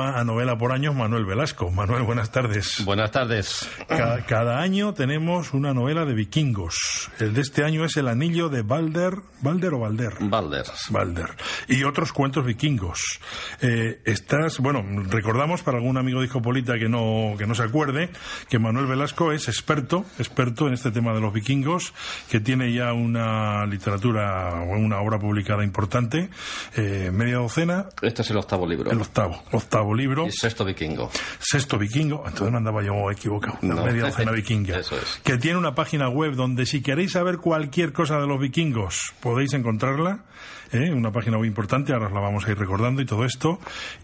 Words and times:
a 0.00 0.24
novela 0.24 0.56
por 0.56 0.72
años 0.72 0.94
Manuel 0.94 1.24
Velasco. 1.24 1.70
Manuel, 1.70 2.02
buenas 2.02 2.30
tardes. 2.30 2.84
Buenas 2.84 3.10
tardes. 3.10 3.68
Cada, 3.86 4.24
cada 4.24 4.60
año 4.60 4.94
tenemos 4.94 5.52
una 5.52 5.74
novela 5.74 6.04
de 6.04 6.14
vikingos. 6.14 7.10
El 7.18 7.34
de 7.34 7.40
este 7.42 7.64
año 7.64 7.84
es 7.84 7.96
El 7.96 8.08
Anillo 8.08 8.48
de 8.48 8.62
Balder. 8.62 9.14
¿Balder 9.42 9.74
o 9.74 9.80
Balder? 9.80 10.14
Balder. 10.20 10.64
Balder. 10.90 11.30
Y 11.68 11.84
otros 11.84 12.12
cuentos 12.12 12.44
vikingos. 12.44 13.20
Eh, 13.60 14.00
estás, 14.04 14.58
bueno, 14.58 14.84
recordamos 15.08 15.62
para 15.62 15.78
algún 15.78 15.96
amigo 15.96 16.20
discopolita 16.20 16.78
que 16.78 16.88
no, 16.88 17.34
que 17.38 17.46
no 17.46 17.54
se 17.54 17.62
acuerde 17.62 18.10
que 18.48 18.58
Manuel 18.58 18.86
Velasco 18.86 19.32
es 19.32 19.48
experto, 19.48 20.04
experto 20.18 20.66
en 20.66 20.74
este 20.74 20.90
tema 20.90 21.12
de 21.12 21.20
los 21.20 21.32
vikingos, 21.32 21.92
que 22.28 22.40
tiene 22.40 22.72
ya 22.72 22.92
una 22.92 23.66
literatura, 23.66 24.54
una 24.62 25.00
obra 25.00 25.18
publicada 25.18 25.64
importante, 25.64 26.30
eh, 26.76 27.10
media 27.12 27.36
docena. 27.36 27.86
Este 28.02 28.22
es 28.22 28.30
el 28.30 28.36
octavo 28.36 28.66
libro. 28.66 28.90
El 28.90 29.00
octavo, 29.00 29.42
octavo 29.52 29.89
libro. 29.94 30.26
Y 30.26 30.32
sexto 30.32 30.64
vikingo. 30.64 31.10
Sexto 31.38 31.78
vikingo, 31.78 32.22
entonces 32.26 32.50
me 32.50 32.58
andaba 32.58 32.82
yo 32.82 33.10
equivocado. 33.10 33.58
La 33.62 33.74
No. 33.74 33.84
media 33.84 34.02
docena 34.02 34.32
vikinga. 34.32 34.78
Eso 34.78 34.96
es. 34.96 35.20
Que 35.24 35.38
tiene 35.38 35.58
una 35.58 35.74
página 35.74 36.08
web 36.08 36.34
donde 36.34 36.66
si 36.66 36.82
queréis 36.82 37.12
saber 37.12 37.38
cualquier 37.38 37.92
cosa 37.92 38.20
de 38.20 38.26
los 38.26 38.40
vikingos 38.40 39.12
podéis 39.20 39.52
encontrarla. 39.54 40.24
¿Eh? 40.72 40.90
Una 40.92 41.12
página 41.12 41.38
muy 41.38 41.48
importante, 41.48 41.92
ahora 41.92 42.06
os 42.06 42.12
la 42.12 42.20
vamos 42.20 42.46
a 42.46 42.50
ir 42.50 42.58
recordando 42.58 43.02
y 43.02 43.06
todo 43.06 43.24
esto. 43.24 43.58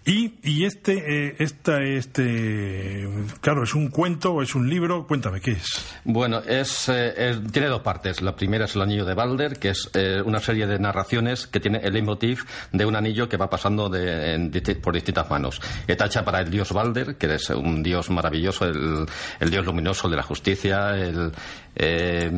Y, 0.05 0.34
y 0.43 0.65
este, 0.65 1.29
eh, 1.29 1.37
esta, 1.38 1.83
este, 1.83 3.09
claro, 3.41 3.62
es 3.65 3.74
un 3.74 3.88
cuento 3.88 4.33
o 4.33 4.43
es 4.43 4.55
un 4.55 4.69
libro. 4.69 5.07
Cuéntame, 5.07 5.41
¿qué 5.41 5.52
es? 5.52 5.84
Bueno, 6.05 6.41
es, 6.41 6.88
eh, 6.88 7.15
es- 7.30 7.52
tiene 7.52 7.69
dos 7.69 7.83
partes. 7.83 8.23
La 8.23 8.34
primera 8.37 8.65
es 8.65 8.74
el 8.77 8.83
anillo 8.83 9.05
de 9.05 9.15
Balder, 9.15 9.59
que 9.59 9.71
es 9.71 9.91
eh, 9.95 10.21
una 10.24 10.41
serie 10.41 10.66
de 10.66 10.79
narraciones 10.79 11.47
que 11.47 11.60
tiene 11.60 11.79
el 11.79 11.93
leitmotiv 11.93 12.45
de 12.73 12.85
un 12.85 12.96
anillo 12.96 13.29
que 13.29 13.37
va 13.37 13.48
pasando 13.51 13.88
de- 13.88 14.35
en 14.35 14.51
por 14.83 14.95
distintas 14.95 15.29
manos. 15.30 15.60
Está 15.87 16.07
hecha 16.07 16.24
para 16.24 16.41
el 16.41 16.51
dios 16.51 16.73
Balder, 16.73 17.16
que 17.16 17.35
es 17.35 17.51
un 17.51 17.83
dios 17.83 18.10
maravilloso, 18.10 18.65
el, 18.66 19.07
el 19.41 19.51
dios 19.51 19.65
luminoso 19.65 20.09
de 20.09 20.16
la 20.16 20.23
justicia, 20.23 20.91
el, 20.96 21.30
eh, 21.77 22.30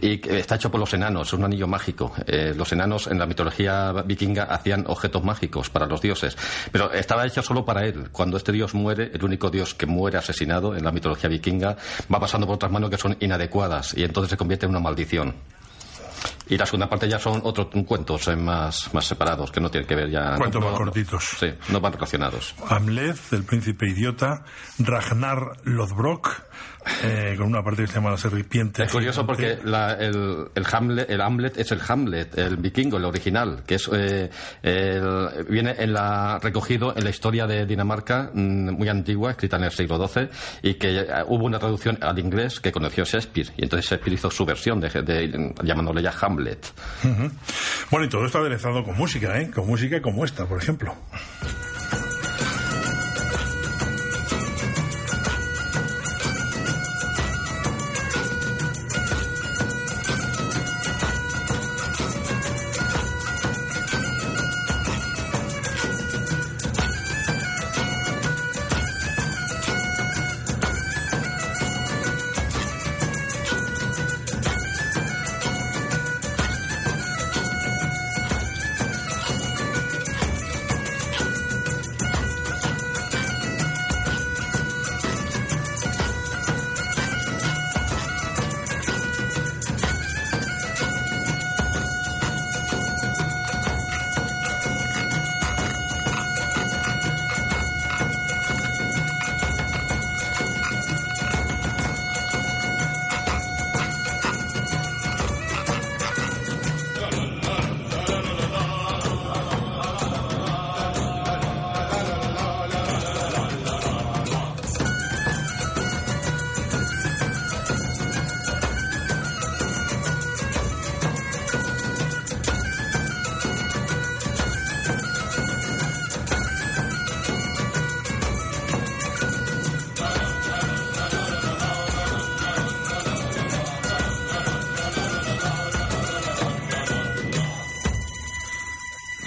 y 0.00 0.28
está 0.34 0.54
hecho 0.56 0.70
por 0.70 0.80
los 0.80 0.92
enanos, 0.94 1.28
es 1.28 1.32
un 1.34 1.44
anillo 1.44 1.66
mágico. 1.68 2.12
Eh, 2.26 2.54
los 2.56 2.72
enanos 2.72 3.06
en 3.06 3.18
la 3.18 3.26
mitología 3.26 3.92
vikinga 4.04 4.44
hacían 4.44 4.84
objetos 4.86 5.22
mágicos 5.22 5.68
para 5.70 5.86
los 5.86 6.00
dioses, 6.00 6.36
pero 6.72 6.90
estaba 6.92 7.26
hecho 7.26 7.42
solo 7.42 7.64
para 7.64 7.84
él. 7.84 8.08
Cuando 8.10 8.36
este 8.36 8.52
dios 8.52 8.74
muere, 8.74 9.10
el 9.12 9.22
único 9.24 9.50
dios 9.50 9.74
que 9.74 9.86
muere 9.86 10.18
asesinado 10.18 10.74
en 10.74 10.84
la 10.84 10.92
mitología 10.92 11.28
vikinga 11.28 11.76
va 12.12 12.20
pasando 12.20 12.46
por 12.46 12.56
otras 12.56 12.72
manos 12.72 12.90
que 12.90 12.96
son 12.98 13.16
inadecuadas 13.20 13.94
y 13.96 14.04
entonces 14.04 14.30
se 14.30 14.36
convierte 14.36 14.66
en 14.66 14.70
una 14.70 14.80
maldición. 14.80 15.34
Y 16.48 16.56
la 16.56 16.66
segunda 16.66 16.88
parte 16.88 17.08
ya 17.08 17.18
son 17.18 17.40
otros 17.44 17.68
cuentos 17.86 18.26
eh, 18.26 18.34
más, 18.34 18.92
más 18.92 19.04
separados 19.04 19.52
que 19.52 19.60
no 19.60 19.70
tienen 19.70 19.86
que 19.86 19.94
ver 19.94 20.10
ya. 20.10 20.34
Cuentos 20.36 20.60
no- 20.60 20.70
más 20.70 20.78
no- 20.80 20.86
cortitos. 20.86 21.24
Sí, 21.38 21.46
no 21.68 21.80
van 21.80 21.92
relacionados. 21.92 22.54
Hamlet, 22.68 23.16
el 23.32 23.44
príncipe 23.44 23.86
idiota, 23.88 24.42
Ragnar 24.78 25.58
Lodbrok, 25.64 26.30
eh, 27.04 27.34
con 27.36 27.46
una 27.48 27.62
parte 27.62 27.82
que 27.82 27.88
se 27.88 27.94
llama 27.94 28.10
La 28.10 28.16
serpiente. 28.16 28.84
Es 28.84 28.92
curioso 28.92 29.22
gigante. 29.22 29.56
porque 29.56 29.68
la- 29.70 29.92
el, 29.94 30.46
el, 30.54 30.66
Hamlet, 30.72 31.10
el 31.10 31.20
Hamlet 31.20 31.58
es 31.58 31.72
el 31.72 31.80
Hamlet, 31.86 32.36
el 32.38 32.56
vikingo, 32.56 32.96
el 32.96 33.04
original, 33.04 33.62
que 33.66 33.76
es 33.76 33.88
eh, 33.92 34.30
el- 34.62 35.44
viene 35.48 35.74
en 35.78 35.92
la, 35.92 36.38
recogido 36.42 36.94
en 36.96 37.04
la 37.04 37.10
historia 37.10 37.46
de 37.46 37.66
Dinamarca 37.66 38.30
mm, 38.32 38.70
muy 38.72 38.88
antigua, 38.88 39.30
escrita 39.32 39.56
en 39.56 39.64
el 39.64 39.70
siglo 39.72 40.06
XII, 40.06 40.28
y 40.62 40.74
que 40.74 41.00
eh, 41.00 41.06
hubo 41.26 41.44
una 41.44 41.58
traducción 41.58 41.98
al 42.02 42.18
inglés 42.18 42.60
que 42.60 42.72
conoció 42.72 43.04
Shakespeare, 43.04 43.48
y 43.56 43.64
entonces 43.64 43.90
Shakespeare 43.90 44.14
hizo 44.14 44.30
su 44.30 44.44
versión, 44.44 44.80
de, 44.80 44.88
de- 45.02 45.54
llamándole 45.62 46.02
ya 46.02 46.12
Hamlet. 46.20 46.66
Bueno, 47.90 48.06
y 48.06 48.08
todo 48.08 48.26
esto 48.26 48.38
aderezado 48.38 48.82
con 48.84 48.96
música, 48.96 49.40
¿eh? 49.40 49.50
Con 49.50 49.66
música 49.66 50.00
como 50.02 50.24
esta, 50.24 50.46
por 50.46 50.58
ejemplo. 50.62 50.94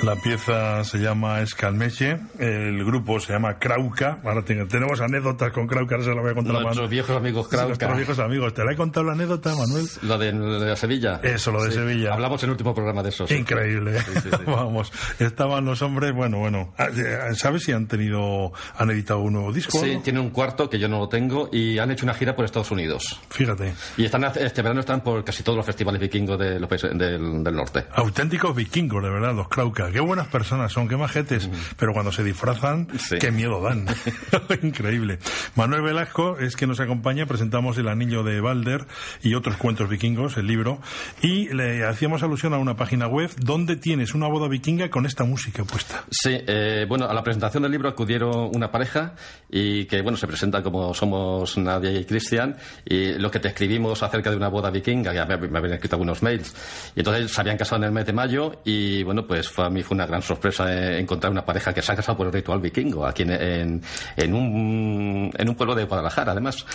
La 0.03 0.15
pieza 0.15 0.83
se 0.83 0.97
llama 0.97 1.41
Escalmeche, 1.41 2.17
el 2.39 2.83
grupo 2.83 3.19
se 3.19 3.33
llama 3.33 3.59
Krauka. 3.59 4.17
Ahora 4.23 4.41
ten- 4.43 4.67
tenemos 4.67 4.99
anécdotas 4.99 5.51
con 5.51 5.67
Krauka, 5.67 5.93
ahora 5.93 6.05
se 6.07 6.15
la 6.15 6.21
voy 6.21 6.31
a 6.31 6.33
contar 6.33 6.55
a 6.55 6.59
Nuestros 6.61 6.75
Manuel. 6.77 6.89
viejos 6.89 7.15
amigos 7.17 7.47
Sí, 7.47 7.55
Nuestros 7.55 7.77
Krauka. 7.77 7.95
viejos 7.97 8.17
amigos. 8.19 8.53
¿Te 8.55 8.65
la 8.65 8.71
he 8.71 8.75
contado 8.75 9.05
la 9.05 9.11
anécdota, 9.13 9.53
Manuel? 9.55 9.85
Lo 10.01 10.17
de, 10.17 10.31
de 10.31 10.75
Sevilla. 10.75 11.19
Eso, 11.21 11.51
lo 11.51 11.63
de 11.63 11.71
Sevilla. 11.71 12.13
Hablamos 12.15 12.41
en 12.41 12.47
el 12.49 12.51
último 12.53 12.73
programa 12.73 13.03
de 13.03 13.09
eso. 13.09 13.25
Increíble. 13.29 13.99
sí, 14.01 14.11
sí. 14.23 14.29
Vamos, 14.47 14.91
estaban 15.19 15.65
los 15.65 15.83
hombres, 15.83 16.13
bueno, 16.15 16.39
bueno. 16.39 16.73
Ah, 16.79 16.87
eh, 16.87 17.35
¿Sabes 17.35 17.61
si 17.63 17.71
han 17.71 17.85
tenido, 17.87 18.51
han 18.75 18.89
editado 18.89 19.19
un 19.19 19.33
nuevo 19.33 19.53
disco? 19.53 19.77
Sí, 19.77 19.91
algo? 19.91 20.01
tiene 20.01 20.19
un 20.19 20.31
cuarto 20.31 20.67
que 20.67 20.79
yo 20.79 20.87
no 20.87 20.97
lo 20.97 21.09
tengo 21.09 21.47
y 21.51 21.77
han 21.77 21.91
hecho 21.91 22.07
una 22.07 22.15
gira 22.15 22.35
por 22.35 22.45
Estados 22.45 22.71
Unidos. 22.71 23.21
Fíjate. 23.29 23.75
Y 23.97 24.05
están 24.05 24.23
este 24.23 24.63
verano 24.63 24.79
están 24.79 25.01
por 25.01 25.23
casi 25.23 25.43
todos 25.43 25.57
los 25.57 25.65
festivales 25.65 26.01
vikingos 26.01 26.39
de 26.39 26.59
los 26.59 26.67
países 26.67 26.89
del, 26.97 27.43
del 27.43 27.55
norte. 27.55 27.85
Auténticos 27.93 28.55
vikingos, 28.55 29.03
de 29.03 29.09
verdad, 29.11 29.35
los 29.35 29.47
Krauka. 29.47 29.90
Qué 29.91 29.99
buenas 29.99 30.27
personas 30.27 30.71
son, 30.71 30.87
qué 30.87 30.97
majetes. 30.97 31.49
Pero 31.77 31.93
cuando 31.93 32.11
se 32.11 32.23
disfrazan, 32.23 32.87
Sí. 32.97 33.17
qué 33.19 33.31
miedo 33.31 33.61
dan. 33.61 33.85
Increíble. 34.61 35.19
Manuel 35.55 35.81
Velasco 35.81 36.37
es 36.39 36.55
que 36.55 36.67
nos 36.67 36.79
acompaña. 36.79 37.25
Presentamos 37.25 37.77
El 37.77 37.87
Anillo 37.87 38.23
de 38.23 38.41
Balder 38.41 38.85
y 39.21 39.33
otros 39.35 39.57
cuentos 39.57 39.89
vikingos, 39.89 40.37
el 40.37 40.47
libro. 40.47 40.79
Y 41.21 41.53
le 41.53 41.85
hacíamos 41.85 42.23
alusión 42.23 42.53
a 42.53 42.57
una 42.57 42.75
página 42.75 43.07
web 43.07 43.29
donde 43.37 43.75
tienes 43.75 44.13
una 44.13 44.27
boda 44.27 44.47
vikinga 44.47 44.89
con 44.89 45.05
esta 45.05 45.23
música 45.23 45.63
puesta. 45.63 46.03
Sí, 46.09 46.37
eh, 46.47 46.85
bueno, 46.87 47.05
a 47.05 47.13
la 47.13 47.23
presentación 47.23 47.63
del 47.63 47.71
libro 47.71 47.89
acudieron 47.89 48.51
una 48.55 48.71
pareja 48.71 49.13
y 49.49 49.85
que, 49.85 50.01
bueno, 50.01 50.17
se 50.17 50.27
presenta 50.27 50.61
como 50.63 50.93
somos 50.93 51.57
Nadia 51.57 51.91
y 51.91 52.05
Cristian 52.05 52.55
y 52.85 53.13
lo 53.13 53.29
que 53.31 53.39
te 53.39 53.49
escribimos 53.49 54.01
acerca 54.03 54.29
de 54.31 54.37
una 54.37 54.47
boda 54.47 54.69
vikinga, 54.69 55.11
que 55.13 55.25
me, 55.37 55.47
me 55.49 55.57
habían 55.57 55.73
escrito 55.73 55.95
algunos 55.95 56.21
mails. 56.23 56.53
Y 56.95 56.99
entonces 57.01 57.31
se 57.31 57.41
habían 57.41 57.57
casado 57.57 57.77
en 57.81 57.85
el 57.87 57.91
mes 57.91 58.05
de 58.05 58.13
mayo 58.13 58.61
y, 58.63 59.03
bueno, 59.03 59.25
pues 59.27 59.49
fue, 59.49 59.65
a 59.65 59.69
mí 59.81 59.83
fue 59.83 59.95
una 59.95 60.05
gran 60.05 60.21
sorpresa 60.21 60.71
eh, 60.73 60.99
encontrar 60.99 61.31
una 61.31 61.43
pareja 61.45 61.73
que 61.73 61.81
se 61.81 61.91
ha 61.91 61.95
casado 61.95 62.17
por 62.17 62.27
el 62.27 62.33
ritual 62.33 62.59
vikingo 62.59 63.05
aquí 63.05 63.23
en, 63.23 63.31
en, 63.31 63.81
en 64.15 64.33
un, 64.33 65.31
en 65.37 65.49
un 65.49 65.55
pueblo 65.55 65.75
de 65.75 65.85
Guadalajara, 65.85 66.31
además. 66.33 66.65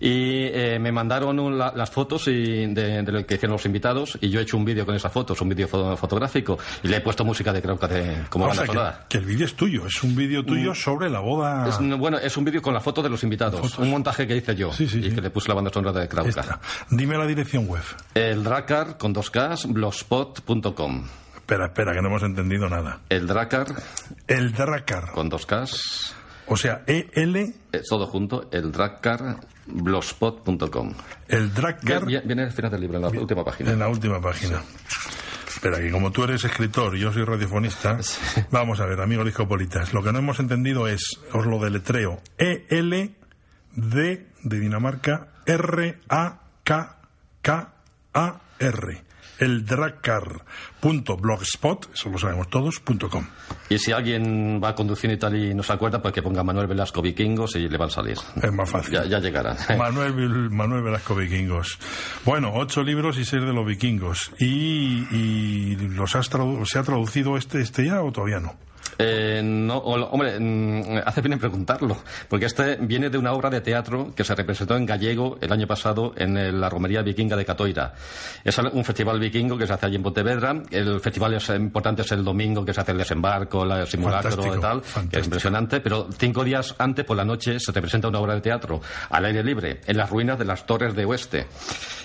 Y 0.00 0.44
eh, 0.46 0.78
me 0.80 0.90
mandaron 0.92 1.38
un- 1.38 1.58
la- 1.58 1.72
las 1.74 1.90
fotos 1.90 2.28
y 2.28 2.66
de, 2.66 3.02
de 3.02 3.12
lo 3.12 3.26
que 3.26 3.34
hicieron 3.34 3.52
los 3.52 3.66
invitados 3.66 4.18
y 4.20 4.28
yo 4.30 4.40
he 4.40 4.42
hecho 4.42 4.56
un 4.56 4.64
vídeo 4.64 4.84
con 4.86 4.94
esas 4.94 5.12
fotos, 5.12 5.40
un 5.40 5.48
vídeo 5.48 5.68
fo- 5.68 5.96
fotográfico 5.96 6.58
y 6.82 6.88
le 6.88 6.96
he 6.96 7.00
puesto 7.00 7.24
música 7.24 7.52
de 7.52 7.60
Krauka 7.62 7.86
de, 7.88 8.24
como 8.28 8.44
O 8.44 8.48
banda 8.48 8.62
sea, 8.64 8.72
que, 8.72 8.78
sonora. 8.78 9.06
que 9.08 9.18
el 9.18 9.24
vídeo 9.24 9.46
es 9.46 9.54
tuyo, 9.54 9.86
es 9.86 10.02
un 10.02 10.14
vídeo 10.16 10.44
tuyo 10.44 10.74
sobre 10.74 11.08
la 11.10 11.20
boda. 11.20 11.68
Es, 11.68 11.78
bueno, 11.98 12.18
es 12.18 12.36
un 12.36 12.44
vídeo 12.44 12.62
con 12.62 12.74
la 12.74 12.80
foto 12.80 13.02
de 13.02 13.08
los 13.08 13.22
invitados, 13.22 13.78
un 13.78 13.90
montaje 13.90 14.26
que 14.26 14.36
hice 14.36 14.54
yo 14.54 14.72
Sí, 14.72 14.88
sí, 14.88 14.98
y 15.00 15.10
sí. 15.10 15.14
que 15.14 15.20
le 15.20 15.30
puse 15.30 15.48
la 15.48 15.54
banda 15.54 15.70
sonora 15.72 16.00
de 16.00 16.08
Krauka. 16.08 16.60
Dime 16.90 17.16
la 17.16 17.26
dirección 17.26 17.66
web. 17.66 17.82
El 18.14 18.42
Dracar 18.44 18.98
con 18.98 19.12
dos 19.12 19.30
Ks, 19.30 19.66
blogspot.com. 19.72 21.04
Espera, 21.42 21.66
espera, 21.66 21.92
que 21.92 22.00
no 22.00 22.08
hemos 22.08 22.22
entendido 22.22 22.68
nada. 22.68 23.00
El 23.08 23.26
Dracar 23.26 23.66
El 24.28 24.52
Dracar. 24.52 25.10
con 25.10 25.28
dos 25.28 25.44
Ks, 25.44 26.14
O 26.46 26.56
sea, 26.56 26.84
EL. 26.86 27.36
Eh, 27.36 27.54
todo 27.88 28.06
junto, 28.06 28.48
el 28.52 28.70
dragcar.blogspot.com. 28.70 30.94
El 31.26 31.52
dragcar. 31.52 32.06
Viene 32.06 32.44
al 32.44 32.52
final 32.52 32.70
del 32.70 32.82
libro, 32.82 32.98
en 32.98 33.02
la 33.02 33.08
última 33.08 33.44
página. 33.44 33.72
En 33.72 33.80
la 33.80 33.88
última 33.88 34.20
página. 34.20 34.62
Espera, 35.48 35.80
que 35.80 35.90
como 35.90 36.12
tú 36.12 36.22
eres 36.22 36.44
escritor 36.44 36.96
y 36.96 37.00
yo 37.00 37.12
soy 37.12 37.24
radiofonista, 37.24 37.98
vamos 38.52 38.78
a 38.78 38.86
ver, 38.86 39.00
amigos 39.00 39.26
discopolitas, 39.26 39.92
lo 39.92 40.00
que 40.02 40.12
no 40.12 40.20
hemos 40.20 40.38
entendido 40.38 40.86
es, 40.86 41.18
os 41.32 41.44
lo 41.44 41.58
deletreo, 41.58 42.20
E-L-D 42.38 44.26
de 44.44 44.60
Dinamarca, 44.60 45.26
R-A-K-K-A-R 45.44 46.42
el 48.62 49.02
dragcar.blogspot, 49.38 51.94
eso 51.94 52.10
lo 52.10 52.18
sabemos 52.18 52.48
todos, 52.48 52.80
.com. 52.80 53.26
Y 53.68 53.78
si 53.78 53.92
alguien 53.92 54.60
va 54.62 54.70
a 54.70 54.74
conducir 54.74 55.10
y 55.10 55.16
tal 55.16 55.36
y 55.36 55.54
no 55.54 55.62
se 55.62 55.72
acuerda, 55.72 56.02
pues 56.02 56.14
que 56.14 56.22
ponga 56.22 56.42
Manuel 56.42 56.66
Velasco 56.66 57.02
Vikingos 57.02 57.56
y 57.56 57.68
le 57.68 57.78
van 57.78 57.88
a 57.88 57.92
salir. 57.92 58.18
Es 58.42 58.52
más 58.52 58.68
fácil. 58.68 59.00
Ya, 59.08 59.18
llegarán. 59.18 59.56
Manuel, 59.78 60.50
Manuel 60.50 60.82
Velasco 60.82 61.14
Vikingos. 61.14 61.78
Bueno, 62.24 62.52
ocho 62.54 62.82
libros 62.82 63.18
y 63.18 63.24
seis 63.24 63.42
de 63.42 63.52
los 63.52 63.66
vikingos. 63.66 64.32
¿Y, 64.38 65.76
los 65.76 66.16
has 66.16 66.30
se 66.64 66.78
ha 66.78 66.82
traducido 66.82 67.36
este, 67.36 67.60
este 67.60 67.86
ya 67.86 68.02
o 68.02 68.10
todavía 68.12 68.40
no? 68.40 68.56
Eh, 69.02 69.42
no, 69.42 69.78
hombre, 69.78 70.38
mm, 70.38 70.98
hace 71.04 71.20
bien 71.20 71.34
en 71.34 71.38
preguntarlo, 71.38 71.96
porque 72.28 72.46
este 72.46 72.76
viene 72.76 73.10
de 73.10 73.18
una 73.18 73.32
obra 73.32 73.50
de 73.50 73.60
teatro 73.60 74.12
que 74.14 74.24
se 74.24 74.34
representó 74.34 74.76
en 74.76 74.86
gallego 74.86 75.38
el 75.40 75.52
año 75.52 75.66
pasado 75.66 76.12
en 76.16 76.60
la 76.60 76.68
romería 76.68 77.02
vikinga 77.02 77.36
de 77.36 77.44
Catoira. 77.44 77.94
Es 78.44 78.56
un 78.58 78.84
festival 78.84 79.18
vikingo 79.18 79.58
que 79.58 79.66
se 79.66 79.72
hace 79.72 79.86
allí 79.86 79.96
en 79.96 80.02
Pontevedra. 80.02 80.62
El 80.70 81.00
festival 81.00 81.34
es 81.34 81.48
importante 81.50 82.02
es 82.02 82.12
el 82.12 82.24
domingo 82.24 82.64
que 82.64 82.72
se 82.72 82.80
hace 82.80 82.92
el 82.92 82.98
desembarco, 82.98 83.64
el 83.64 83.86
simulacro 83.86 84.56
y 84.56 84.60
tal, 84.60 84.82
que 85.10 85.18
es 85.18 85.24
impresionante, 85.24 85.80
pero 85.80 86.08
cinco 86.16 86.44
días 86.44 86.74
antes, 86.78 87.04
por 87.04 87.16
la 87.16 87.24
noche, 87.24 87.58
se 87.58 87.72
representa 87.72 88.08
una 88.08 88.20
obra 88.20 88.34
de 88.34 88.40
teatro 88.40 88.80
al 89.10 89.24
aire 89.24 89.42
libre, 89.42 89.80
en 89.86 89.96
las 89.96 90.10
ruinas 90.10 90.38
de 90.38 90.44
las 90.44 90.64
Torres 90.66 90.94
de 90.94 91.04
Oeste. 91.04 91.46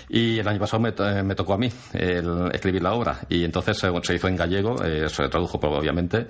Y 0.09 0.39
el 0.39 0.47
año 0.47 0.59
pasado 0.59 0.81
me, 0.81 0.89
eh, 0.89 1.35
tocó 1.35 1.53
a 1.53 1.57
mí 1.57 1.69
escribir 1.93 2.81
la 2.81 2.93
obra, 2.93 3.19
y 3.27 3.43
entonces 3.43 3.83
eh, 3.83 3.91
se 4.03 4.15
hizo 4.15 4.27
en 4.27 4.37
gallego, 4.37 4.77
se 4.77 5.27
tradujo 5.27 5.57
obviamente, 5.61 6.27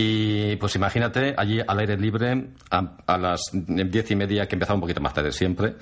y 0.00 0.54
pues 0.54 0.76
imagínate, 0.76 1.34
allí 1.36 1.60
al 1.66 1.76
aire 1.80 1.96
libre, 1.96 2.50
a, 2.70 3.18
las 3.18 3.40
diez 3.52 4.08
y 4.12 4.14
media, 4.14 4.46
que 4.46 4.54
empezaba 4.54 4.76
un 4.76 4.80
poquito 4.80 5.00
más 5.00 5.12
tarde 5.12 5.32
siempre, 5.32 5.74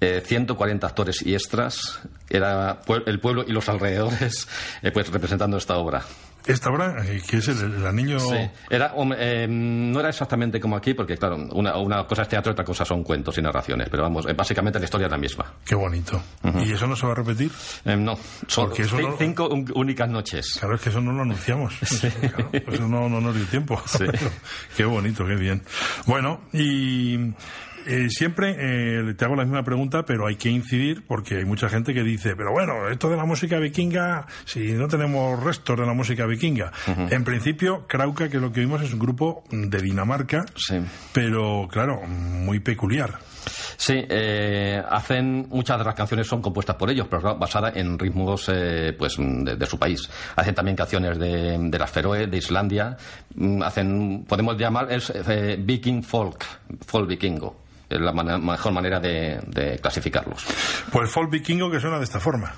140 0.00 0.84
eh, 0.84 0.90
actores 0.90 1.24
y 1.24 1.32
extras, 1.32 2.00
era 2.28 2.80
el 3.06 3.20
pueblo 3.20 3.44
y 3.46 3.52
los 3.52 3.68
alrededores, 3.68 4.48
eh, 4.82 4.90
pues 4.90 5.08
representando 5.12 5.58
esta 5.58 5.76
obra. 5.76 6.02
Esta 6.46 6.70
obra, 6.70 7.04
eh, 7.06 7.22
que 7.26 7.38
es 7.38 7.48
el, 7.48 7.58
el 7.60 8.20
Sí. 8.20 8.50
Era, 8.68 8.94
no 8.96 10.00
era 10.00 10.08
exactamente 10.08 10.58
como 10.58 10.76
aquí, 10.76 10.94
porque 10.94 11.16
claro, 11.16 11.36
una, 11.52 12.04
cosa 12.06 12.22
es 12.22 12.28
teatro 12.28 12.50
y 12.50 12.52
otra 12.52 12.64
cosa 12.64 12.84
son 12.84 13.02
cuentos 13.02 13.36
y 13.38 13.42
narraciones, 13.42 13.88
pero 13.88 14.02
vamos, 14.02 14.26
básicamente 14.36 14.78
la 14.78 14.84
historia 14.84 15.06
es 15.06 15.10
la 15.10 15.18
misma. 15.18 15.52
Qué 15.64 15.74
bonito. 15.74 16.20
¿Y 16.64 16.72
eso 16.72 16.86
no 16.86 16.96
se 16.96 17.06
va 17.06 17.12
a 17.12 17.16
repetir? 17.16 17.50
no, 17.84 18.18
son 18.46 18.72
cinco 19.18 19.48
únicas 19.74 20.08
noches. 20.08 20.56
Claro, 20.58 20.74
es 20.74 20.80
que 20.80 20.88
eso 20.88 21.00
no 21.00 21.12
lo 21.12 21.22
anunciamos. 21.22 21.74
Pues 22.52 22.78
eso 22.78 22.88
no, 22.88 23.08
no 23.08 23.20
nos 23.20 23.34
dio 23.34 23.44
tiempo. 23.46 23.80
qué 24.76 24.84
bonito, 24.84 25.24
qué 25.24 25.34
bien. 25.34 25.62
Bueno, 26.06 26.42
y 26.52 27.32
eh, 27.86 28.08
siempre 28.10 28.56
eh, 28.58 29.14
te 29.14 29.24
hago 29.24 29.36
la 29.36 29.44
misma 29.44 29.62
pregunta, 29.62 30.04
pero 30.04 30.26
hay 30.26 30.36
que 30.36 30.48
incidir 30.48 31.04
porque 31.06 31.36
hay 31.38 31.44
mucha 31.44 31.68
gente 31.68 31.92
que 31.92 32.02
dice, 32.02 32.34
pero 32.36 32.52
bueno, 32.52 32.88
esto 32.88 33.10
de 33.10 33.16
la 33.16 33.24
música 33.24 33.58
vikinga, 33.58 34.26
si 34.44 34.72
no 34.72 34.88
tenemos 34.88 35.42
restos 35.42 35.78
de 35.78 35.86
la 35.86 35.94
música 35.94 36.26
vikinga. 36.26 36.72
En 37.10 37.24
principio, 37.24 37.86
Krauka, 37.86 38.28
que 38.28 38.38
lo 38.38 38.52
que 38.52 38.60
vimos 38.60 38.82
es 38.82 38.92
un 38.92 38.98
grupo 38.98 39.44
de 39.50 39.80
Dinamarca, 39.80 40.44
pero 41.12 41.68
claro, 41.70 42.02
muy 42.06 42.60
peculiar. 42.60 43.18
Sí, 43.76 43.94
eh, 44.08 44.80
hacen 44.88 45.48
muchas 45.48 45.78
de 45.78 45.84
las 45.84 45.94
canciones 45.94 46.28
son 46.28 46.40
compuestas 46.40 46.76
por 46.76 46.90
ellos, 46.90 47.08
pero 47.10 47.36
basadas 47.36 47.76
en 47.76 47.98
ritmos 47.98 48.50
pues 48.96 49.16
de, 49.18 49.66
su 49.66 49.78
país. 49.78 50.08
Hacen 50.36 50.54
también 50.54 50.76
canciones 50.76 51.18
de, 51.18 51.58
de 51.58 51.78
las 51.78 51.90
Feroe, 51.90 52.28
de 52.28 52.36
Islandia. 52.36 52.96
Mm, 53.34 53.62
hacen, 53.62 54.24
podemos 54.28 54.56
llamar 54.56 54.92
es 54.92 55.12
viking 55.58 56.02
folk, 56.02 56.44
folk 56.86 57.08
vikingo 57.08 57.62
la 57.98 58.12
mejor 58.12 58.72
manera 58.72 59.00
de, 59.00 59.40
de 59.46 59.78
clasificarlos. 59.78 60.44
Pues 60.90 61.10
folk 61.10 61.30
vikingo 61.30 61.70
que 61.70 61.80
suena 61.80 61.98
de 61.98 62.04
esta 62.04 62.20
forma. 62.20 62.52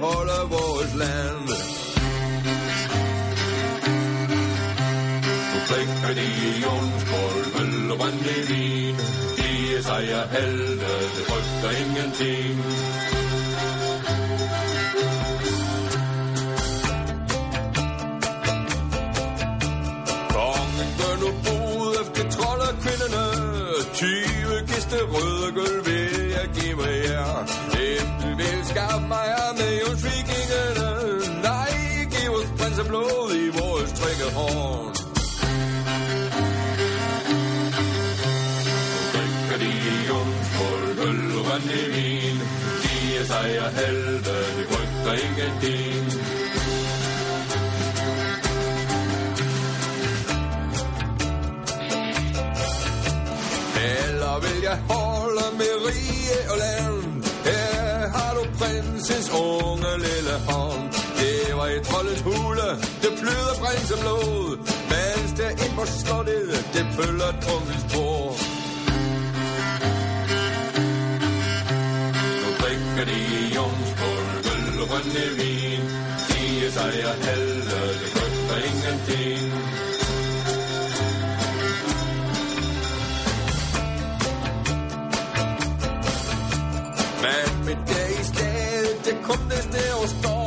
holder 0.00 0.42
vores 0.56 0.94
land. 1.02 1.48
Nu 5.52 5.58
drikker 5.68 6.12
de 6.20 6.28
jonsgård, 6.64 7.60
øl 7.60 7.90
og 7.92 7.98
brændevin. 7.98 8.94
De 9.38 9.76
er 9.76 9.82
sejre 9.82 10.26
helte, 10.34 10.92
det 11.14 11.24
frygter 11.28 11.70
ingenting. 11.82 12.56
Kongen 20.34 20.90
gør 21.00 21.14
nu 21.22 21.30
bud 21.44 21.94
efter 22.02 22.30
trold 22.30 22.60
og 22.60 22.74
kvinderne. 22.82 23.24
20 23.94 24.66
giste 24.70 24.96
røde 25.12 25.52
gulv 25.54 25.99
skarp 28.70 29.02
Maja 29.08 29.46
med 29.58 29.72
jomsvikingerne. 29.82 30.90
Nej, 31.48 31.72
giv 32.14 32.30
os 32.38 32.48
prins 32.58 32.78
af 32.78 32.86
blod 32.86 33.30
i 33.44 33.48
vores 33.58 33.90
trygge 33.98 34.28
horn. 34.36 34.86
Drikker 39.14 39.58
de 39.64 39.72
jomsfolkøl 40.08 41.38
og 41.38 41.44
rendevin, 41.50 42.38
de 42.82 42.94
er 43.18 43.24
sejr 43.30 43.68
helte, 43.78 44.36
det 44.56 44.66
frygter 44.70 45.12
ikke 45.24 45.46
din. 45.62 46.06
Eller 54.04 54.34
vil 54.44 54.62
jeg 54.62 54.78
holde 54.88 55.46
med 55.58 55.74
rige 55.86 56.50
og 56.50 56.58
land? 56.58 57.79
har 58.14 58.30
du 58.36 58.42
prinsens 58.58 59.28
unge 59.46 59.92
lille 60.06 60.36
hånd. 60.48 60.82
Det 61.20 61.56
var 61.58 61.68
i 61.76 61.78
troldets 61.88 62.22
hule, 62.28 62.68
det 63.02 63.12
flyder 63.20 63.54
prinseblod, 63.62 64.56
mens 64.92 65.30
der 65.38 65.50
ind 65.64 65.74
på 65.78 65.84
slottet, 65.98 66.50
det 66.74 66.84
følger 66.98 67.32
kongens 67.46 67.84
bror. 67.92 68.28
Nu 72.42 72.48
drikker 72.60 73.04
de 73.10 73.18
i 73.38 73.42
Jomsborg, 73.56 74.28
øl 74.52 74.74
og 74.82 74.86
rønne 74.92 75.26
vin, 75.38 75.84
siger 76.26 76.70
sig 76.76 76.92
og 77.10 77.16
halv 77.26 77.49
Deus. 89.70 90.39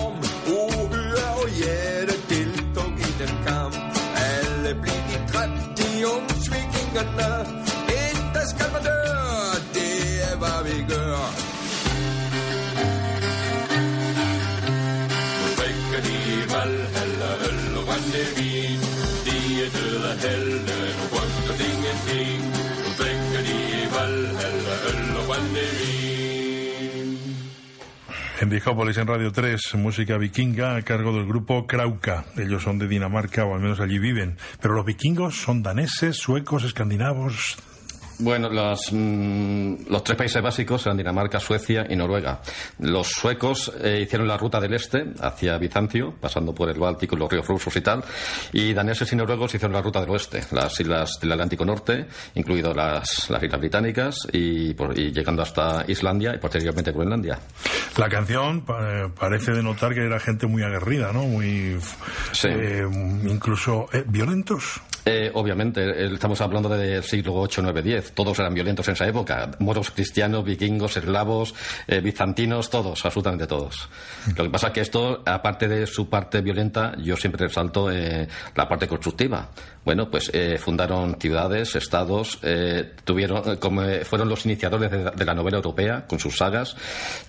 En 28.44 28.50
Discópolis, 28.50 28.98
en 28.98 29.08
Radio 29.08 29.32
3, 29.32 29.76
música 29.76 30.18
vikinga 30.18 30.76
a 30.76 30.82
cargo 30.82 31.14
del 31.14 31.26
grupo 31.26 31.66
Krauka. 31.66 32.26
Ellos 32.36 32.62
son 32.62 32.78
de 32.78 32.90
Dinamarca, 32.90 33.46
o 33.46 33.56
al 33.56 33.62
menos 33.62 33.80
allí 33.80 34.00
viven. 34.00 34.36
Pero 34.60 34.74
los 34.74 34.86
vikingos 34.86 35.36
son 35.36 35.64
daneses, 35.64 36.18
suecos, 36.18 36.66
escandinavos, 36.66 37.56
bueno, 38.20 38.50
los, 38.50 38.92
mm, 38.92 39.90
los 39.90 40.04
tres 40.04 40.18
países 40.18 40.42
básicos 40.42 40.86
eran 40.86 40.98
Dinamarca, 40.98 41.40
Suecia 41.40 41.86
y 41.90 41.96
Noruega. 41.96 42.42
Los 42.80 43.08
suecos 43.08 43.72
eh, 43.82 44.02
hicieron 44.04 44.28
la 44.28 44.38
ruta 44.38 44.60
del 44.60 44.74
este 44.74 45.06
hacia 45.20 45.58
Bizancio, 45.58 46.14
pasando 46.20 46.54
por 46.54 46.70
el 46.70 46.80
Báltico 46.80 47.16
y 47.16 47.20
los 47.20 47.32
ríos 47.32 47.48
rusos 47.48 47.76
y 47.76 47.82
tal, 47.82 48.04
y 48.52 48.74
daneses 48.74 49.12
y 49.12 49.16
noruegos 49.16 49.54
hicieron 49.54 49.74
la 49.74 49.82
ruta 49.82 50.00
del 50.02 50.10
oeste, 50.10 50.42
las 50.52 50.80
islas 50.80 51.20
del 51.22 51.32
Atlántico 51.32 51.66
Norte, 51.66 52.06
incluido 52.36 52.74
las, 52.74 53.30
las 53.30 53.44
islas 53.44 53.60
británicas, 53.60 54.18
y, 54.32 54.74
llegando 54.74 55.42
hasta 55.42 55.86
Islandia 55.88 56.36
y 56.36 56.38
posteriormente 56.38 56.92
Groenlandia. 56.92 57.40
La 57.98 58.10
canción 58.10 58.66
parece 59.16 59.52
denotar 59.52 59.94
que 59.94 60.06
era 60.06 60.20
gente 60.20 60.48
muy 60.48 60.64
aguerrida, 60.64 61.12
¿no? 61.12 61.24
Muy. 61.24 61.78
Eh, 62.44 62.84
incluso 63.26 63.88
eh, 63.94 64.04
violentos. 64.08 64.82
Eh, 65.06 65.32
obviamente, 65.34 66.06
estamos 66.06 66.40
hablando 66.42 66.70
del 66.70 67.04
siglo 67.04 67.36
8, 67.36 67.62
9, 67.62 67.82
10. 67.82 68.12
Todos 68.14 68.40
eran 68.40 68.54
violentos 68.54 68.88
en 68.88 68.94
esa 68.94 69.08
época. 69.08 69.52
Moros 69.60 69.92
cristianos, 69.92 70.46
vikingos, 70.46 70.98
eslavos, 70.98 71.54
eh, 71.88 72.00
bizantinos, 72.00 72.70
todos, 72.70 73.06
absolutamente 73.06 73.48
todos. 73.48 73.90
Lo 74.36 74.44
que 74.44 74.50
pasa 74.50 74.68
es 74.68 74.74
que 74.74 74.82
esto, 74.82 75.22
aparte 75.26 75.68
de 75.68 75.86
su 75.88 76.10
parte 76.10 76.42
violenta, 76.42 76.94
yo 76.98 77.18
siempre 77.18 77.48
resalto 77.48 77.92
eh, 77.92 78.28
la 78.56 78.68
parte 78.68 78.88
constructiva. 78.88 79.50
Bueno, 79.86 80.10
pues 80.10 80.32
fundaron 80.60 81.20
ciudades, 81.20 81.76
estados, 81.76 82.40
tuvieron, 83.04 83.58
como, 83.58 83.82
fueron 84.04 84.30
los 84.30 84.46
iniciadores 84.46 84.90
de, 84.92 85.26
la 85.26 85.34
novela 85.34 85.58
europea 85.58 86.06
con 86.08 86.20
sus 86.20 86.38
sagas. 86.38 86.76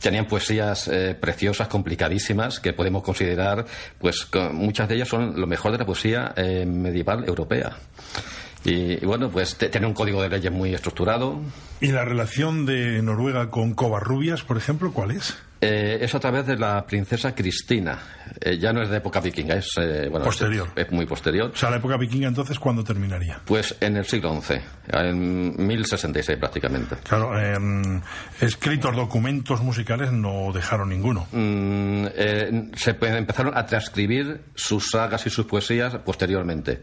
Tenían 0.01 0.27
poesías 0.27 0.89
preciosas, 1.21 1.67
complicadísimas, 1.67 2.61
que 2.61 2.73
podemos 2.73 3.03
considerar, 3.03 3.65
pues 3.99 4.29
muchas 4.53 4.89
de 4.89 4.95
ellas 4.95 5.09
son 5.09 5.41
lo 5.41 5.47
mejor 5.49 5.73
de 5.73 5.79
la 5.79 5.87
poesía 5.87 6.33
medieval 6.65 7.25
europea. 7.27 7.77
Y, 8.65 9.05
bueno, 9.05 9.31
pues 9.31 9.57
tiene 9.57 9.87
un 9.87 9.93
código 9.93 10.23
de 10.23 10.31
leyes 10.31 10.51
muy 10.51 10.75
estructurado. 10.75 11.41
¿Y 11.81 11.93
la 11.93 12.05
relación 12.05 12.65
de 12.65 13.03
Noruega 13.03 13.51
con 13.51 13.75
Covarrubias, 13.75 14.43
por 14.43 14.57
ejemplo, 14.57 14.93
cuál 14.93 15.11
es? 15.11 15.37
Eh, 15.65 16.05
es 16.05 16.15
a 16.15 16.21
través 16.21 16.47
de 16.47 16.59
la 16.59 16.85
princesa 16.85 17.35
Cristina. 17.35 17.99
Eh, 18.39 18.59
ya 18.59 18.71
no 18.71 18.83
es 18.83 18.91
de 18.91 18.99
época 18.99 19.21
vikinga, 19.21 19.55
es 19.55 19.71
eh, 19.81 20.11
posterior. 20.11 20.69
Es, 20.77 20.91
muy 20.91 21.07
posterior. 21.07 21.53
O 21.55 21.57
sea, 21.57 21.71
la 21.71 21.77
época 21.77 21.97
vikinga 21.97 22.29
entonces, 22.29 22.59
¿cuándo 22.59 22.85
terminaría? 22.85 23.41
Pues 23.47 23.75
en 23.81 23.97
el 23.97 24.05
siglo 24.05 24.39
XI, 24.43 24.61
en 24.93 25.67
1066 25.67 26.39
prácticamente. 26.39 26.97
Claro, 27.09 27.33
escritos, 28.41 28.95
documentos 28.95 29.63
musicales 29.63 30.13
no 30.13 30.53
dejaron 30.53 30.91
ninguno. 30.91 31.27
Mm, 31.33 32.07
se 32.75 32.91
empezaron 32.91 33.57
a 33.57 33.65
transcribir 33.65 34.43
sus 34.55 34.91
sagas 34.91 35.27
y 35.27 35.31
sus 35.31 35.47
poesías 35.47 35.97
posteriormente. 36.05 36.83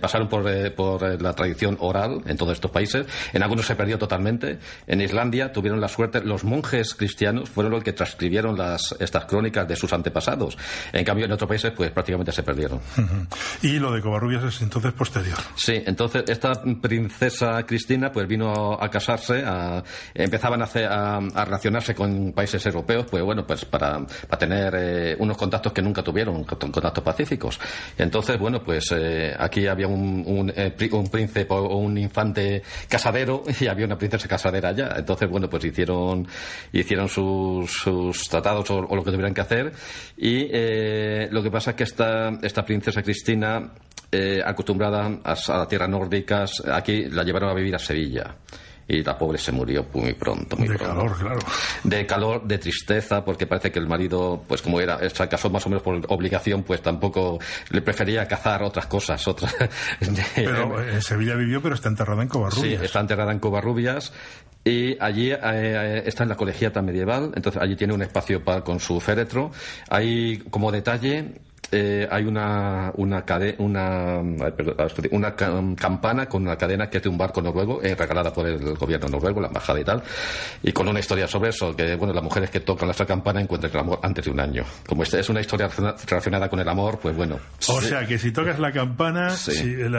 pasaron 0.00 0.28
por, 0.28 0.74
por 0.74 1.22
la 1.22 1.32
tradición 1.34 1.76
oral 1.78 2.22
en 2.26 2.36
todos 2.36 2.54
estos 2.54 2.72
países. 2.72 3.06
En 3.32 3.44
algunos 3.44 3.66
se 3.66 3.76
perdió 3.76 3.96
totalmente. 3.96 4.58
En 4.88 5.00
Islandia 5.00 5.52
tuvieron 5.52 5.80
la 5.80 5.88
suerte, 5.88 6.20
los 6.22 6.42
monjes 6.42 6.94
cristianos 6.94 7.48
fueron 7.48 7.72
los 7.72 7.84
que 7.84 7.92
escribieron 8.10 8.56
las, 8.56 8.94
estas 8.98 9.24
crónicas 9.24 9.66
de 9.66 9.76
sus 9.76 9.92
antepasados. 9.92 10.56
En 10.92 11.04
cambio, 11.04 11.26
en 11.26 11.32
otros 11.32 11.48
países, 11.48 11.72
pues 11.76 11.90
prácticamente 11.90 12.32
se 12.32 12.42
perdieron. 12.42 12.80
Y 13.62 13.78
lo 13.78 13.92
de 13.92 14.00
Covarrubias 14.00 14.44
es 14.44 14.62
entonces 14.62 14.92
posterior. 14.92 15.38
Sí, 15.56 15.82
entonces 15.86 16.24
esta 16.28 16.52
princesa 16.80 17.62
Cristina, 17.64 18.10
pues 18.12 18.26
vino 18.26 18.78
a 18.80 18.88
casarse, 18.90 19.44
empezaban 20.14 20.62
a, 20.62 20.66
a, 20.66 21.44
relacionarse 21.44 21.94
con 21.94 22.32
países 22.32 22.64
europeos, 22.66 23.06
pues 23.10 23.22
bueno, 23.22 23.46
pues 23.46 23.64
para, 23.64 23.98
para 24.04 24.38
tener 24.38 24.74
eh, 24.76 25.16
unos 25.18 25.36
contactos 25.36 25.72
que 25.72 25.82
nunca 25.82 26.02
tuvieron, 26.02 26.44
contactos 26.44 27.02
pacíficos. 27.04 27.58
Entonces, 27.96 28.38
bueno, 28.38 28.62
pues 28.62 28.92
eh, 28.92 29.34
aquí 29.38 29.66
había 29.66 29.86
un, 29.86 30.24
un, 30.26 30.52
eh, 30.54 30.74
un 30.92 31.08
príncipe 31.08 31.46
o 31.48 31.78
un 31.78 31.96
infante 31.98 32.62
casadero 32.88 33.42
y 33.60 33.66
había 33.66 33.86
una 33.86 33.98
princesa 33.98 34.28
casadera 34.28 34.70
allá. 34.70 34.94
Entonces, 34.96 35.28
bueno, 35.28 35.48
pues 35.48 35.64
hicieron, 35.64 36.26
hicieron 36.72 37.08
sus 37.08 37.86
sus 38.12 38.28
tratados 38.28 38.70
o, 38.70 38.82
lo 38.82 39.04
que 39.04 39.10
tuvieran 39.10 39.34
que 39.34 39.40
hacer. 39.40 39.72
Y 40.16 40.48
eh, 40.50 41.28
lo 41.30 41.42
que 41.42 41.50
pasa 41.50 41.70
es 41.70 41.76
que 41.76 41.84
esta, 41.84 42.38
esta 42.42 42.64
princesa 42.64 43.02
Cristina, 43.02 43.72
eh, 44.10 44.40
acostumbrada 44.44 45.18
a, 45.22 45.62
a 45.62 45.68
tierras 45.68 45.88
nórdicas, 45.88 46.62
aquí 46.72 47.06
la 47.06 47.22
llevaron 47.22 47.50
a 47.50 47.54
vivir 47.54 47.74
a 47.74 47.78
Sevilla 47.78 48.36
y 48.88 49.02
la 49.02 49.18
pobre 49.18 49.36
se 49.36 49.52
murió 49.52 49.86
muy 49.92 50.14
pronto, 50.14 50.56
muy 50.56 50.66
de 50.66 50.78
calor, 50.78 51.16
claro. 51.18 51.40
De 51.84 52.06
calor, 52.06 52.42
de 52.44 52.56
tristeza, 52.56 53.22
porque 53.22 53.46
parece 53.46 53.70
que 53.70 53.78
el 53.78 53.86
marido, 53.86 54.42
pues 54.48 54.62
como 54.62 54.80
era, 54.80 54.98
se 55.10 55.28
casó 55.28 55.50
más 55.50 55.66
o 55.66 55.68
menos 55.68 55.82
por 55.82 56.00
obligación, 56.08 56.62
pues 56.62 56.80
tampoco 56.80 57.38
le 57.70 57.82
prefería 57.82 58.26
cazar 58.26 58.62
otras 58.62 58.86
cosas, 58.86 59.28
otras. 59.28 59.54
pero 60.34 60.82
en 60.82 61.02
Sevilla 61.02 61.34
vivió, 61.34 61.60
pero 61.60 61.74
está 61.74 61.90
enterrada 61.90 62.22
en 62.22 62.28
Covarrubias. 62.28 62.80
Sí, 62.80 62.84
está 62.84 63.00
enterrada 63.00 63.30
en 63.30 63.38
Covarrubias 63.40 64.12
y 64.64 64.96
allí 65.00 65.32
eh, 65.32 65.38
eh, 65.42 66.02
está 66.06 66.22
en 66.22 66.30
la 66.30 66.36
colegiata 66.36 66.82
medieval, 66.82 67.32
entonces 67.34 67.60
allí 67.60 67.76
tiene 67.76 67.92
un 67.92 68.02
espacio 68.02 68.42
para, 68.42 68.62
con 68.62 68.80
su 68.80 69.00
féretro. 69.00 69.50
Hay 69.90 70.38
como 70.50 70.72
detalle 70.72 71.40
eh, 71.70 72.08
hay 72.10 72.24
una 72.24 72.92
una, 72.96 73.24
una, 73.58 74.22
una 75.10 75.36
campana 75.76 76.26
con 76.26 76.42
una 76.42 76.56
cadena 76.56 76.88
que 76.88 77.00
de 77.00 77.08
un 77.08 77.18
barco 77.18 77.42
noruego 77.42 77.82
eh, 77.82 77.94
regalada 77.94 78.32
por 78.32 78.46
el 78.46 78.74
gobierno 78.74 79.08
noruego, 79.08 79.40
la 79.40 79.48
embajada 79.48 79.80
y 79.80 79.84
tal, 79.84 80.02
y 80.62 80.72
con 80.72 80.88
una 80.88 81.00
historia 81.00 81.26
sobre 81.28 81.50
eso, 81.50 81.74
que 81.76 81.96
bueno, 81.96 82.14
las 82.14 82.22
mujeres 82.22 82.50
que 82.50 82.60
tocan 82.60 82.88
esa 82.90 83.04
campana 83.04 83.40
encuentran 83.40 83.72
el 83.72 83.78
amor 83.80 84.00
antes 84.02 84.24
de 84.24 84.30
un 84.30 84.40
año. 84.40 84.64
Como 84.86 85.02
esta 85.02 85.18
es 85.18 85.28
una 85.28 85.40
historia 85.40 85.68
relacionada 86.06 86.48
con 86.48 86.60
el 86.60 86.68
amor, 86.68 86.98
pues 87.00 87.14
bueno. 87.14 87.38
O 87.68 87.80
sea, 87.80 88.06
que 88.06 88.18
si 88.18 88.32
tocas 88.32 88.58
la 88.58 88.72
campana, 88.72 89.34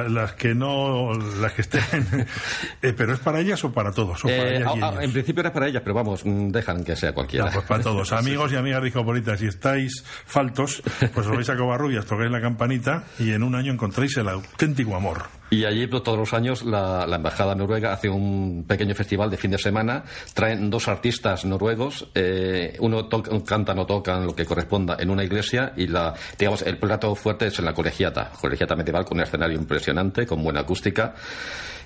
las 0.10 0.34
que 0.34 0.56
no, 0.56 1.14
las 1.14 1.54
que 1.54 1.62
estén, 1.62 1.82
eh, 2.82 2.94
pero 2.96 3.14
es 3.14 3.20
para 3.20 3.40
ellas 3.40 3.64
o 3.64 3.72
para 3.72 3.92
todos. 3.92 4.24
en 4.26 5.12
principio 5.12 5.42
era 5.42 5.54
para 5.54 5.68
ellas, 5.68 5.82
pero 5.84 5.96
vamos, 5.96 6.26
mm, 6.26 6.50
dejan 6.50 6.84
que 6.84 6.96
sea 6.96 7.14
cualquiera. 7.14 7.52
pues 7.52 7.66
para 7.66 7.84
todos. 7.84 8.12
Amigos 8.20 8.52
y 8.52 8.56
amigas 8.56 8.82
de 8.84 9.38
si 9.38 9.48
estáis 9.48 10.04
faltos, 10.26 10.82
pues 11.14 11.28
os 11.28 11.36
vais 11.36 11.50
a 11.50 11.59
Covarrubias, 11.60 12.06
tocáis 12.06 12.32
la 12.32 12.42
campanita 12.42 13.04
y 13.20 13.32
en 13.32 13.44
un 13.44 13.56
año 13.56 13.74
encontráis 13.74 14.16
el 14.18 14.30
auténtico 14.30 14.96
amor. 14.96 15.24
Y 15.52 15.66
allí 15.66 15.88
pues, 15.88 16.04
todos 16.04 16.18
los 16.18 16.34
años 16.34 16.64
la, 16.64 17.06
Embajada 17.12 17.56
Noruega 17.56 17.92
hace 17.92 18.08
un 18.08 18.66
pequeño 18.68 18.94
festival 18.94 19.30
de 19.30 19.38
fin 19.38 19.52
de 19.52 19.58
semana, 19.58 20.04
traen 20.34 20.70
dos 20.70 20.88
artistas 20.88 21.44
noruegos, 21.46 22.08
eh, 22.14 22.78
uno 22.80 23.10
canta 23.46 23.74
o 23.74 23.86
tocan 23.86 24.26
lo 24.26 24.36
que 24.36 24.46
corresponda 24.46 24.98
en 25.00 25.10
una 25.10 25.24
iglesia 25.24 25.74
y 25.76 25.88
la, 25.88 26.14
digamos, 26.38 26.62
el 26.62 26.78
plato 26.78 27.14
fuerte 27.16 27.48
es 27.48 27.60
en 27.60 27.66
la 27.66 27.74
colegiata, 27.74 28.32
colegiata 28.40 28.76
medieval 28.76 29.06
con 29.06 29.18
un 29.18 29.24
escenario 29.24 29.58
impresionante, 29.58 30.26
con 30.26 30.44
buena 30.44 30.62
acústica. 30.62 31.16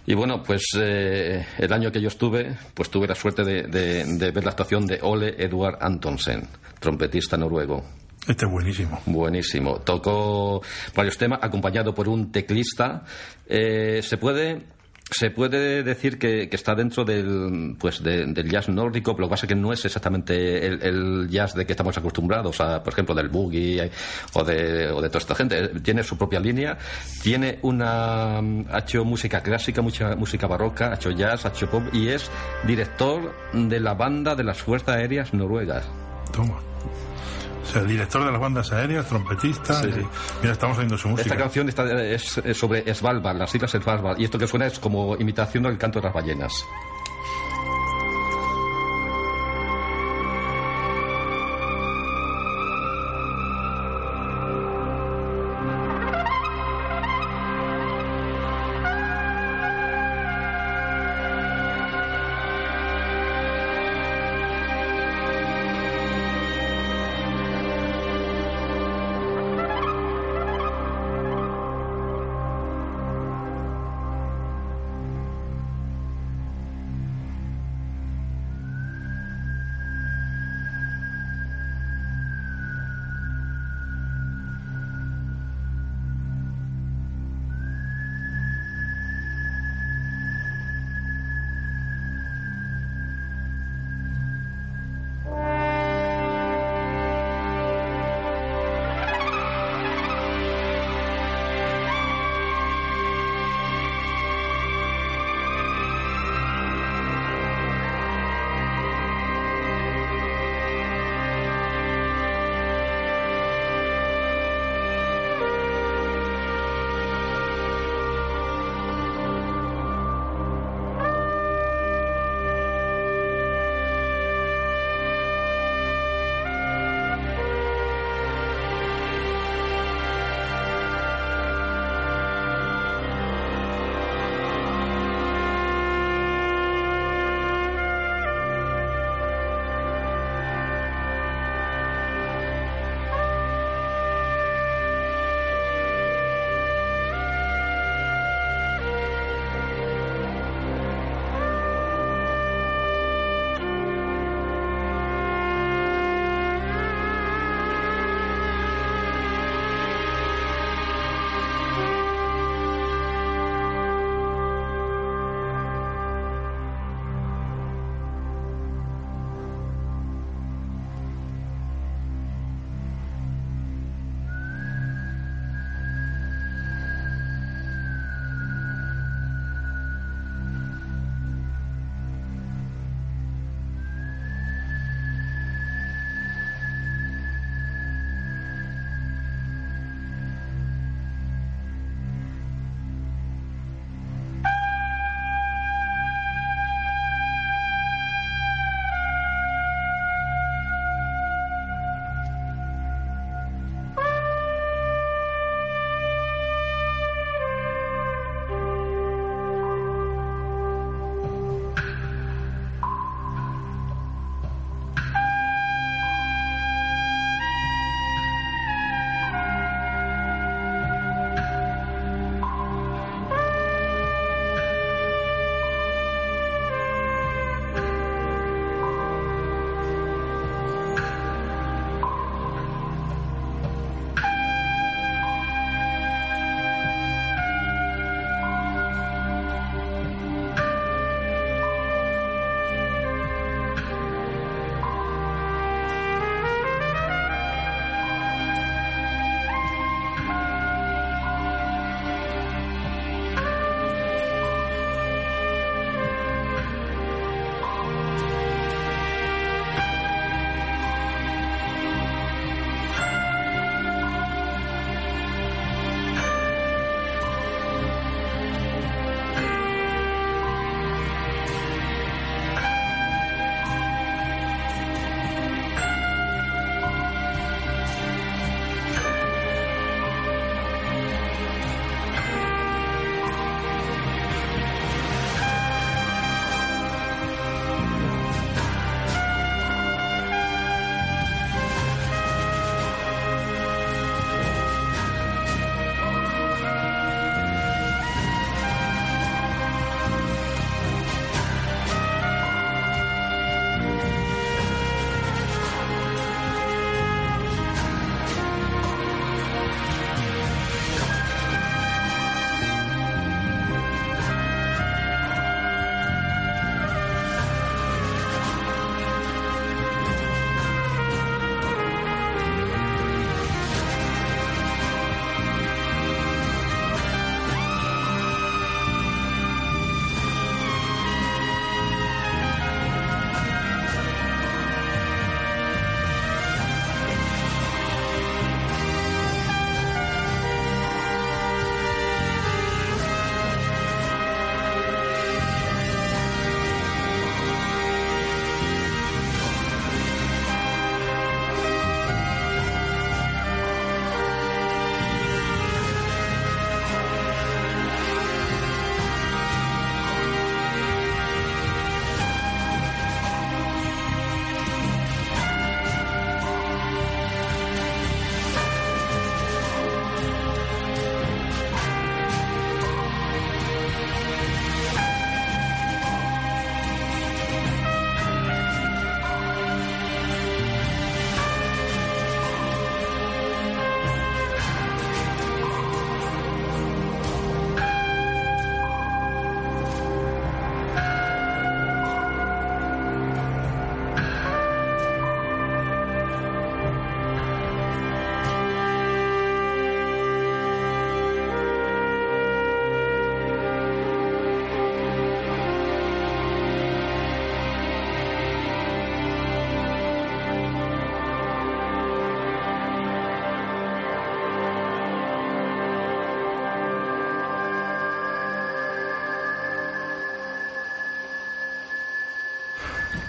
Y 0.05 0.13
bueno, 0.15 0.43
pues 0.43 0.67
eh, 0.77 1.45
el 1.57 1.71
año 1.71 1.89
que 1.89 2.01
yo 2.01 2.09
estuve, 2.09 2.57
pues 2.73 2.89
tuve 2.89 3.07
la 3.07 3.15
suerte 3.15 3.43
de, 3.45 3.63
de 3.63 4.31
ver 4.31 4.43
la 4.43 4.51
actuación 4.51 4.85
de 4.85 4.99
Ole 5.01 5.35
Eduard 5.37 5.77
Antonsen, 5.79 6.47
trompetista 6.79 7.37
noruego. 7.37 7.85
Este 8.27 8.45
es 8.45 8.51
buenísimo. 8.51 9.01
Buenísimo. 9.05 9.79
Tocó 9.81 10.61
varios 10.95 11.17
temas, 11.17 11.39
acompañado 11.41 11.93
por 11.93 12.07
un 12.07 12.31
teclista. 12.31 13.03
Eh, 13.47 14.01
se 14.01 14.17
puede 14.17 14.73
se 15.11 15.29
puede 15.29 15.83
decir 15.83 16.17
que, 16.17 16.49
está 16.51 16.75
dentro 16.75 17.03
del, 17.03 17.75
pues 17.79 18.01
del 18.01 18.49
jazz 18.49 18.69
nórdico, 18.69 19.13
pero 19.13 19.23
lo 19.23 19.27
que 19.27 19.31
pasa 19.31 19.45
es 19.45 19.49
que 19.49 19.55
no 19.55 19.73
es 19.73 19.85
exactamente 19.85 20.65
el, 20.65 21.27
jazz 21.29 21.53
de 21.53 21.65
que 21.65 21.73
estamos 21.73 21.97
acostumbrados, 21.97 22.59
a, 22.61 22.81
por 22.81 22.93
ejemplo, 22.93 23.13
del 23.13 23.29
boogie 23.29 23.91
o 24.33 24.43
de, 24.43 24.91
o 24.91 25.01
de 25.01 25.09
toda 25.09 25.19
esta 25.19 25.35
gente. 25.35 25.67
Tiene 25.81 26.03
su 26.03 26.17
propia 26.17 26.39
línea, 26.39 26.77
tiene 27.21 27.59
una. 27.61 28.39
ha 28.39 28.79
hecho 28.79 29.05
música 29.05 29.41
clásica, 29.41 29.81
mucha 29.81 30.15
música 30.15 30.47
barroca, 30.47 30.91
ha 30.91 30.95
hecho 30.95 31.11
jazz, 31.11 31.45
ha 31.45 31.49
hecho 31.49 31.69
pop 31.69 31.83
y 31.93 32.07
es 32.07 32.29
director 32.65 33.33
de 33.53 33.79
la 33.79 33.93
banda 33.93 34.35
de 34.35 34.43
las 34.43 34.61
Fuerzas 34.61 34.95
Aéreas 34.95 35.33
Noruegas. 35.33 35.85
Toma. 36.31 36.59
O 37.63 37.65
sea, 37.65 37.83
director 37.83 38.25
de 38.25 38.31
las 38.31 38.41
bandas 38.41 38.71
aéreas, 38.71 39.07
trompetista. 39.07 39.81
mira, 40.41 40.53
estamos 40.53 40.77
oyendo 40.77 40.97
su 40.97 41.07
música. 41.07 41.29
Esta 41.29 41.37
canción 41.37 41.69
está, 41.69 42.03
es, 42.03 42.41
sobre 42.53 42.93
Svalbard, 42.93 43.37
las 43.37 43.55
islas 43.55 43.71
Svalbard. 43.71 44.19
Y 44.19 44.25
esto 44.25 44.37
que 44.37 44.47
suena 44.47 44.67
es 44.67 44.79
como 44.79 45.15
imitación 45.15 45.63
del 45.63 45.77
canto 45.77 45.99
de 45.99 46.05
las 46.05 46.13
ballenas. 46.13 46.65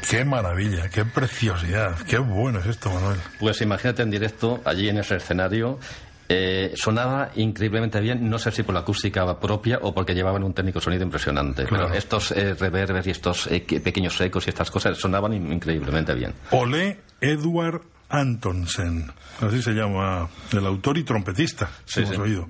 Qué 0.09 0.25
maravilla, 0.25 0.89
qué 0.91 1.05
preciosidad, 1.05 1.99
qué 2.07 2.19
bueno 2.19 2.59
es 2.59 2.67
esto, 2.67 2.91
Manuel. 2.91 3.19
Pues 3.39 3.61
imagínate 3.63 4.03
en 4.03 4.11
directo, 4.11 4.61
allí 4.65 4.89
en 4.89 4.99
ese 4.99 5.17
escenario, 5.17 5.79
eh, 6.29 6.73
sonaba 6.75 7.31
increíblemente 7.37 8.01
bien, 8.01 8.29
no 8.29 8.39
sé 8.39 8.51
si 8.51 8.63
por 8.63 8.75
la 8.75 8.81
acústica 8.81 9.39
propia 9.39 9.79
o 9.83 9.95
porque 9.95 10.15
llevaban 10.15 10.43
un 10.43 10.53
técnico 10.53 10.81
sonido 10.81 11.03
impresionante, 11.03 11.67
pero 11.69 11.93
estos 11.93 12.33
eh, 12.33 12.55
y 13.05 13.11
estos 13.11 13.47
eh, 13.49 13.61
pequeños 13.83 14.21
ecos 14.21 14.47
y 14.47 14.51
estas 14.51 14.71
cosas 14.71 14.97
sonaban 14.99 15.33
increíblemente 15.33 16.15
bien. 16.15 16.35
Ole 16.51 17.01
Edward 17.21 17.83
Antonsen, 18.15 19.11
así 19.41 19.61
se 19.61 19.73
llama 19.73 20.29
el 20.53 20.65
autor 20.67 20.99
y 20.99 21.03
trompetista, 21.03 21.69
sí, 21.85 22.03
hemos 22.03 22.19
oído. 22.19 22.49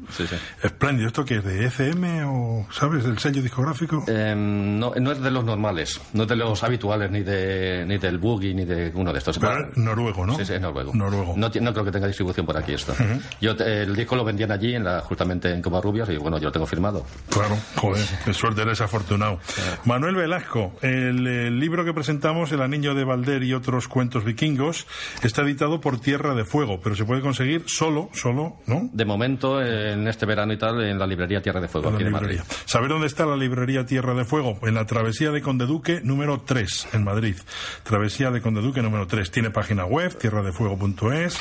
Espléndido. 0.63 1.09
¿Esto 1.09 1.25
que 1.25 1.37
es 1.37 1.45
de 1.45 1.65
ECM 1.65 2.27
o, 2.27 2.67
sabes, 2.71 3.05
el 3.07 3.19
sello 3.19 3.43
discográfico? 3.43 4.05
Em, 4.07 4.79
no, 4.79 4.93
no 4.95 5.13
es 5.13 5.21
de 5.21 5.31
los 5.31 5.45
normales, 5.45 6.01
no 6.13 6.25
es 6.25 6.29
de 6.29 6.37
los 6.37 6.63
habituales, 6.63 7.11
ni, 7.11 7.23
de, 7.23 7.85
ni 7.87 7.97
del 7.99 8.19
Boogie, 8.19 8.55
ni 8.55 8.65
de 8.67 8.93
uno 8.95 9.13
de 9.13 9.19
estos. 9.19 9.39
Pero 9.39 9.71
noruego, 9.77 10.27
¿no? 10.27 10.37
Sí, 10.37 10.45
sí, 10.45 10.53
es 10.53 10.61
noruego. 10.61 10.93
noruego. 10.95 11.35
No, 11.37 11.51
creo 11.51 11.85
que 11.85 11.91
tenga 11.91 12.07
distribución 12.07 12.45
por 12.45 12.57
aquí 12.57 12.75
esto. 12.75 12.95
yo 13.41 13.53
El 13.53 13.97
disco 13.97 14.17
lo 14.17 14.25
vendían 14.25 14.53
allí, 14.53 14.75
en 14.75 14.85
la, 14.85 15.01
justamente 15.01 15.51
en 15.51 15.63
Covarrubias, 15.63 16.11
y 16.11 16.17
bueno, 16.19 16.39
yo 16.39 16.45
lo 16.47 16.53
tengo 16.53 16.67
firmado. 16.67 17.07
Claro, 17.31 17.57
joder, 17.77 18.05
qué 18.25 18.35
suerte 18.35 18.63
eres 18.63 18.81
afortunado. 18.81 19.41
Manuel 19.85 20.17
Velasco, 20.17 20.75
el, 20.83 21.27
el 21.27 21.59
libro 21.59 21.85
que 21.85 21.95
presentamos, 21.95 22.53
El 22.53 22.61
Anillo 22.61 22.95
de 22.95 23.05
Valder 23.05 23.43
y 23.43 23.55
otros 23.55 23.89
cuentos 23.89 24.25
vikingos, 24.25 24.87
está 25.23 25.43
por 25.81 26.01
Tierra 26.01 26.35
de 26.35 26.45
Fuego, 26.45 26.81
pero 26.83 26.95
se 26.95 27.05
puede 27.05 27.21
conseguir 27.21 27.65
solo, 27.67 28.11
solo, 28.13 28.57
¿no? 28.67 28.89
De 28.93 29.05
momento, 29.05 29.61
en 29.61 30.07
este 30.09 30.27
verano 30.27 30.53
y 30.53 30.59
tal, 30.59 30.83
en 30.83 30.99
la 30.99 31.07
librería 31.07 31.41
Tierra 31.41 31.61
de 31.61 31.69
Fuego, 31.69 31.91
aquí 31.91 32.05
Madrid. 32.05 32.41
¿Saber 32.65 32.91
dónde 32.91 33.07
está 33.07 33.27
la 33.27 33.37
librería 33.37 33.87
Tierra 33.87 34.15
de 34.15 34.25
Fuego? 34.25 34.59
En 34.63 34.75
la 34.75 34.87
travesía 34.87 35.31
de 35.31 35.43
Condeduque 35.43 36.01
número 36.03 36.43
3, 36.43 36.89
en 36.93 37.05
Madrid. 37.05 37.37
Travesía 37.83 38.31
de 38.31 38.41
Condeduque 38.41 38.83
número 38.83 39.07
3. 39.07 39.31
Tiene 39.31 39.51
página 39.51 39.85
web, 39.85 40.17
tierradefuego.es, 40.17 41.39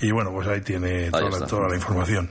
y 0.00 0.10
bueno, 0.10 0.30
pues 0.32 0.48
ahí 0.48 0.60
tiene 0.60 1.10
toda 1.10 1.68
la 1.68 1.76
información. 1.76 2.30